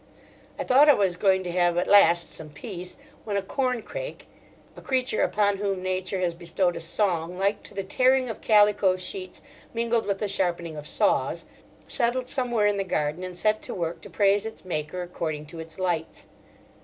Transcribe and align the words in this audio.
I 0.57 0.63
thought 0.63 0.89
I 0.89 0.95
was 0.95 1.15
going 1.15 1.43
to 1.43 1.51
have 1.51 1.77
at 1.77 1.85
last 1.85 2.33
some 2.33 2.49
peace, 2.49 2.97
when 3.23 3.37
a 3.37 3.43
corncrake—a 3.43 4.81
creature 4.81 5.21
upon 5.21 5.57
whom 5.57 5.83
Nature 5.83 6.19
has 6.21 6.33
bestowed 6.33 6.75
a 6.75 6.79
song 6.79 7.37
like 7.37 7.61
to 7.61 7.75
the 7.75 7.83
tearing 7.83 8.27
of 8.27 8.41
calico 8.41 8.95
sheets 8.95 9.43
mingled 9.75 10.07
with 10.07 10.17
the 10.17 10.27
sharpening 10.27 10.75
of 10.75 10.87
saws—settled 10.87 12.29
somewhere 12.29 12.65
in 12.65 12.77
the 12.77 12.83
garden 12.83 13.23
and 13.23 13.37
set 13.37 13.61
to 13.61 13.75
work 13.75 14.01
to 14.01 14.09
praise 14.09 14.43
its 14.43 14.65
Maker 14.65 15.03
according 15.03 15.45
to 15.45 15.59
its 15.59 15.77
lights. 15.77 16.25